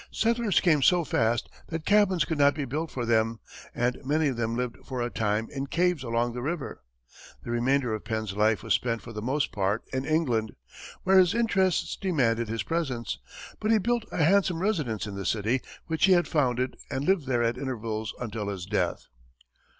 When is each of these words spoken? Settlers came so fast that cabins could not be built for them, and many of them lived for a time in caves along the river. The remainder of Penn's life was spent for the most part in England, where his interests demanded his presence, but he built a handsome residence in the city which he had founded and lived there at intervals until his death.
Settlers 0.11 0.59
came 0.59 0.81
so 0.81 1.03
fast 1.03 1.47
that 1.67 1.85
cabins 1.85 2.25
could 2.25 2.39
not 2.39 2.55
be 2.55 2.65
built 2.65 2.89
for 2.89 3.05
them, 3.05 3.39
and 3.75 3.99
many 4.03 4.29
of 4.29 4.35
them 4.35 4.55
lived 4.57 4.77
for 4.83 4.99
a 4.99 5.11
time 5.11 5.47
in 5.51 5.67
caves 5.67 6.01
along 6.01 6.33
the 6.33 6.41
river. 6.41 6.81
The 7.43 7.51
remainder 7.51 7.93
of 7.93 8.03
Penn's 8.03 8.35
life 8.35 8.63
was 8.63 8.73
spent 8.73 9.03
for 9.03 9.13
the 9.13 9.21
most 9.21 9.51
part 9.51 9.83
in 9.93 10.03
England, 10.03 10.55
where 11.03 11.19
his 11.19 11.35
interests 11.35 11.95
demanded 11.95 12.49
his 12.49 12.63
presence, 12.63 13.19
but 13.59 13.69
he 13.69 13.77
built 13.77 14.05
a 14.11 14.23
handsome 14.23 14.59
residence 14.59 15.05
in 15.05 15.13
the 15.13 15.23
city 15.23 15.61
which 15.85 16.05
he 16.05 16.13
had 16.13 16.27
founded 16.27 16.77
and 16.89 17.05
lived 17.05 17.27
there 17.27 17.43
at 17.43 17.55
intervals 17.55 18.11
until 18.19 18.49
his 18.49 18.65
death. 18.65 19.05